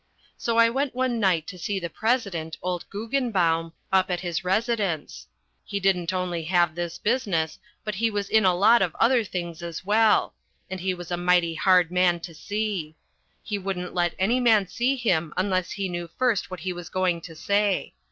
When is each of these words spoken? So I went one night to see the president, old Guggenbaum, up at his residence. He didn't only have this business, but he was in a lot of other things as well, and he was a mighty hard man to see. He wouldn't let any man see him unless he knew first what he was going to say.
So 0.35 0.57
I 0.57 0.67
went 0.67 0.95
one 0.95 1.19
night 1.19 1.45
to 1.45 1.59
see 1.59 1.79
the 1.79 1.87
president, 1.87 2.57
old 2.63 2.89
Guggenbaum, 2.89 3.73
up 3.93 4.09
at 4.09 4.21
his 4.21 4.43
residence. 4.43 5.27
He 5.63 5.79
didn't 5.79 6.11
only 6.11 6.41
have 6.45 6.73
this 6.73 6.97
business, 6.97 7.59
but 7.83 7.93
he 7.93 8.09
was 8.09 8.27
in 8.27 8.43
a 8.43 8.55
lot 8.55 8.81
of 8.81 8.95
other 8.99 9.23
things 9.23 9.61
as 9.61 9.85
well, 9.85 10.33
and 10.71 10.79
he 10.79 10.95
was 10.95 11.11
a 11.11 11.17
mighty 11.17 11.53
hard 11.53 11.91
man 11.91 12.19
to 12.21 12.33
see. 12.33 12.95
He 13.43 13.59
wouldn't 13.59 13.93
let 13.93 14.15
any 14.17 14.39
man 14.39 14.67
see 14.67 14.95
him 14.95 15.33
unless 15.37 15.69
he 15.69 15.87
knew 15.87 16.09
first 16.17 16.49
what 16.49 16.61
he 16.61 16.73
was 16.73 16.89
going 16.89 17.21
to 17.21 17.35
say. 17.35 17.93